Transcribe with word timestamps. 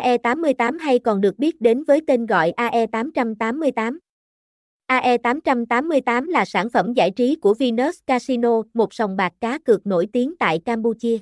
AE88 0.00 0.78
hay 0.78 0.98
còn 0.98 1.20
được 1.20 1.38
biết 1.38 1.60
đến 1.60 1.84
với 1.84 2.00
tên 2.06 2.26
gọi 2.26 2.52
AE888. 2.56 3.98
AE888 4.88 6.30
là 6.30 6.44
sản 6.44 6.70
phẩm 6.70 6.92
giải 6.92 7.10
trí 7.10 7.36
của 7.36 7.54
Venus 7.54 7.98
Casino, 8.06 8.62
một 8.74 8.94
sòng 8.94 9.16
bạc 9.16 9.32
cá 9.40 9.58
cược 9.58 9.86
nổi 9.86 10.06
tiếng 10.12 10.36
tại 10.38 10.58
Campuchia. 10.64 11.18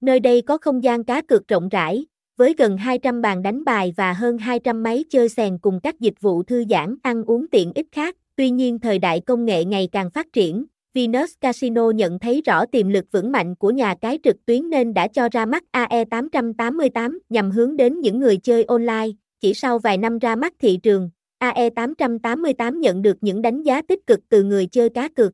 Nơi 0.00 0.20
đây 0.20 0.42
có 0.42 0.58
không 0.58 0.84
gian 0.84 1.04
cá 1.04 1.22
cược 1.22 1.48
rộng 1.48 1.68
rãi, 1.68 2.06
với 2.36 2.54
gần 2.58 2.76
200 2.76 3.22
bàn 3.22 3.42
đánh 3.42 3.64
bài 3.64 3.94
và 3.96 4.12
hơn 4.12 4.38
200 4.38 4.82
máy 4.82 5.04
chơi 5.10 5.28
sèn 5.28 5.58
cùng 5.58 5.80
các 5.82 6.00
dịch 6.00 6.20
vụ 6.20 6.42
thư 6.42 6.64
giãn, 6.70 6.96
ăn 7.02 7.24
uống 7.24 7.48
tiện 7.48 7.72
ích 7.74 7.86
khác. 7.92 8.16
Tuy 8.36 8.50
nhiên 8.50 8.78
thời 8.78 8.98
đại 8.98 9.20
công 9.20 9.44
nghệ 9.44 9.64
ngày 9.64 9.88
càng 9.92 10.10
phát 10.10 10.32
triển, 10.32 10.64
Venus 10.96 11.32
Casino 11.40 11.90
nhận 11.90 12.18
thấy 12.18 12.42
rõ 12.46 12.66
tiềm 12.66 12.88
lực 12.88 13.04
vững 13.12 13.32
mạnh 13.32 13.54
của 13.54 13.70
nhà 13.70 13.94
cái 14.00 14.18
trực 14.22 14.46
tuyến 14.46 14.70
nên 14.70 14.94
đã 14.94 15.08
cho 15.08 15.28
ra 15.32 15.46
mắt 15.46 15.64
AE888 15.72 17.18
nhằm 17.28 17.50
hướng 17.50 17.76
đến 17.76 18.00
những 18.00 18.18
người 18.18 18.36
chơi 18.36 18.64
online. 18.64 19.08
Chỉ 19.40 19.54
sau 19.54 19.78
vài 19.78 19.98
năm 19.98 20.18
ra 20.18 20.36
mắt 20.36 20.54
thị 20.58 20.78
trường, 20.82 21.10
AE888 21.40 22.78
nhận 22.78 23.02
được 23.02 23.16
những 23.20 23.42
đánh 23.42 23.62
giá 23.62 23.82
tích 23.82 24.06
cực 24.06 24.20
từ 24.28 24.42
người 24.42 24.66
chơi 24.66 24.88
cá 24.88 25.08
cược. 25.08 25.32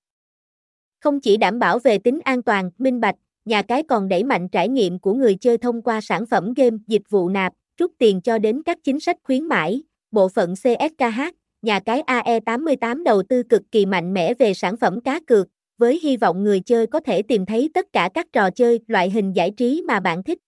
Không 1.01 1.21
chỉ 1.21 1.37
đảm 1.37 1.59
bảo 1.59 1.79
về 1.79 1.99
tính 1.99 2.21
an 2.25 2.43
toàn, 2.43 2.71
minh 2.79 3.01
bạch, 3.01 3.17
nhà 3.45 3.63
cái 3.63 3.83
còn 3.83 4.09
đẩy 4.09 4.25
mạnh 4.25 4.49
trải 4.49 4.69
nghiệm 4.69 4.99
của 4.99 5.15
người 5.15 5.35
chơi 5.35 5.59
thông 5.59 5.83
qua 5.83 6.01
sản 6.01 6.27
phẩm 6.27 6.55
game, 6.55 6.77
dịch 6.87 7.11
vụ 7.11 7.29
nạp, 7.29 7.53
rút 7.79 7.93
tiền 7.99 8.21
cho 8.21 8.39
đến 8.39 8.63
các 8.63 8.79
chính 8.85 9.01
sách 9.01 9.17
khuyến 9.23 9.45
mãi, 9.45 9.83
bộ 10.11 10.29
phận 10.29 10.55
CSKH, 10.55 11.21
nhà 11.63 11.81
cái 11.81 12.03
AE88 12.03 13.03
đầu 13.03 13.23
tư 13.23 13.43
cực 13.43 13.63
kỳ 13.71 13.87
mạnh 13.87 14.15
mẽ 14.15 14.35
về 14.35 14.55
sản 14.55 14.77
phẩm 14.77 15.01
cá 15.01 15.21
cược, 15.27 15.49
với 15.79 16.01
hy 16.03 16.17
vọng 16.17 16.43
người 16.43 16.61
chơi 16.61 16.87
có 16.87 17.01
thể 17.01 17.23
tìm 17.23 17.47
thấy 17.47 17.71
tất 17.75 17.93
cả 17.93 18.11
các 18.15 18.27
trò 18.33 18.51
chơi, 18.51 18.81
loại 18.87 19.11
hình 19.11 19.33
giải 19.33 19.51
trí 19.57 19.83
mà 19.87 20.01
bạn 20.01 20.23
thích. 20.23 20.39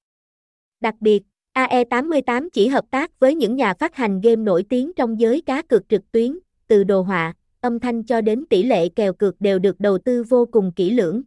Đặc 0.81 0.95
biệt, 1.01 1.23
AE88 1.55 2.49
chỉ 2.53 2.69
hợp 2.69 2.85
tác 2.91 3.21
với 3.21 3.35
những 3.35 3.57
nhà 3.57 3.75
phát 3.75 3.97
hành 3.97 4.21
game 4.21 4.37
nổi 4.37 4.65
tiếng 4.69 4.93
trong 4.97 5.21
giới 5.21 5.41
cá 5.41 5.63
cược 5.63 5.89
trực 5.89 6.13
tuyến, 6.13 6.39
từ 6.67 6.85
đồ 6.85 7.03
họa, 7.03 7.35
âm 7.61 7.81
thanh 7.81 8.03
cho 8.03 8.21
đến 8.21 8.45
tỷ 8.51 8.63
lệ 8.63 8.89
kèo 8.89 9.13
cược 9.13 9.41
đều 9.41 9.59
được 9.59 9.81
đầu 9.81 9.99
tư 9.99 10.23
vô 10.23 10.47
cùng 10.53 10.73
kỹ 10.77 10.91
lưỡng. 10.91 11.23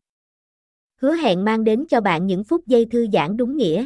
Hứa 1.02 1.14
hẹn 1.14 1.46
mang 1.46 1.64
đến 1.64 1.86
cho 1.90 2.02
bạn 2.02 2.28
những 2.28 2.44
phút 2.44 2.68
giây 2.68 2.86
thư 2.92 3.08
giãn 3.14 3.38
đúng 3.38 3.58
nghĩa. 3.58 3.86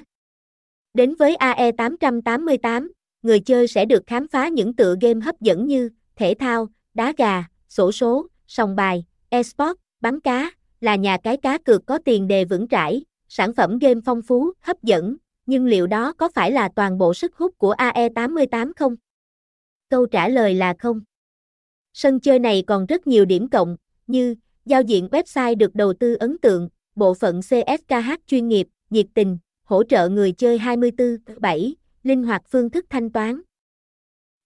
Đến 0.94 1.16
với 1.16 1.36
AE888, 1.40 2.88
người 3.22 3.40
chơi 3.40 3.68
sẽ 3.68 3.86
được 3.86 4.04
khám 4.08 4.28
phá 4.28 4.48
những 4.48 4.76
tựa 4.76 4.96
game 5.02 5.20
hấp 5.26 5.42
dẫn 5.42 5.68
như 5.68 5.90
thể 6.16 6.34
thao, 6.40 6.68
đá 6.94 7.14
gà, 7.18 7.44
sổ 7.70 7.92
số, 7.92 8.28
sòng 8.48 8.76
bài, 8.76 9.06
esports, 9.30 9.80
bắn 10.02 10.20
cá, 10.20 10.52
là 10.82 10.96
nhà 10.96 11.18
cái 11.24 11.38
cá 11.38 11.58
cược 11.58 11.86
có 11.86 12.00
tiền 12.06 12.28
đề 12.28 12.46
vững 12.46 12.68
trải, 12.68 13.04
sản 13.28 13.54
phẩm 13.54 13.80
game 13.80 14.00
phong 14.06 14.22
phú, 14.22 14.52
hấp 14.62 14.84
dẫn, 14.84 15.18
nhưng 15.46 15.66
liệu 15.66 15.88
đó 15.88 16.14
có 16.14 16.30
phải 16.36 16.52
là 16.52 16.70
toàn 16.76 16.98
bộ 16.98 17.14
sức 17.14 17.36
hút 17.36 17.58
của 17.58 17.74
AE88 17.74 18.72
không? 18.76 18.96
Câu 19.90 20.06
trả 20.06 20.28
lời 20.28 20.54
là 20.54 20.74
không. 20.80 21.02
Sân 21.94 22.20
chơi 22.20 22.40
này 22.40 22.64
còn 22.68 22.86
rất 22.86 23.08
nhiều 23.08 23.26
điểm 23.26 23.50
cộng, 23.50 23.78
như 24.08 24.36
giao 24.66 24.82
diện 24.82 25.08
website 25.12 25.58
được 25.58 25.76
đầu 25.76 25.94
tư 25.94 26.16
ấn 26.20 26.38
tượng, 26.38 26.70
bộ 26.96 27.14
phận 27.14 27.42
CSKH 27.42 28.12
chuyên 28.28 28.48
nghiệp, 28.48 28.68
nhiệt 28.90 29.06
tình, 29.14 29.38
hỗ 29.64 29.84
trợ 29.84 30.10
người 30.10 30.32
chơi 30.32 30.58
24/7, 30.58 31.74
linh 32.04 32.24
hoạt 32.24 32.42
phương 32.50 32.70
thức 32.70 32.86
thanh 32.90 33.10
toán. 33.10 33.42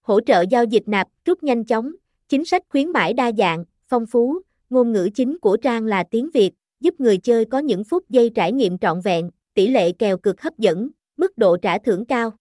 Hỗ 0.01 0.21
trợ 0.21 0.43
giao 0.49 0.63
dịch 0.63 0.83
nạp, 0.87 1.07
rút 1.25 1.43
nhanh 1.43 1.65
chóng, 1.65 1.91
chính 2.29 2.45
sách 2.45 2.63
khuyến 2.69 2.89
mãi 2.89 3.13
đa 3.13 3.31
dạng, 3.37 3.65
phong 3.87 4.05
phú, 4.05 4.41
ngôn 4.69 4.91
ngữ 4.91 5.09
chính 5.15 5.39
của 5.39 5.57
trang 5.57 5.85
là 5.85 6.03
tiếng 6.11 6.29
Việt, 6.33 6.51
giúp 6.79 6.99
người 6.99 7.17
chơi 7.17 7.45
có 7.45 7.59
những 7.59 7.83
phút 7.83 8.09
giây 8.09 8.31
trải 8.35 8.51
nghiệm 8.51 8.77
trọn 8.77 9.01
vẹn, 9.01 9.29
tỷ 9.53 9.67
lệ 9.67 9.91
kèo 9.91 10.17
cực 10.17 10.41
hấp 10.41 10.57
dẫn, 10.57 10.89
mức 11.17 11.37
độ 11.37 11.57
trả 11.57 11.77
thưởng 11.77 12.05
cao. 12.05 12.31